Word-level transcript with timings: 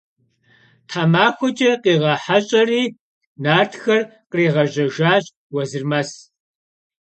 Themaxueç'e 0.91 1.71
khiğeheş'eri, 1.83 2.83
nartxer 3.43 4.01
khriğejejjaş 4.29 5.25
Vuezırmec. 5.51 6.09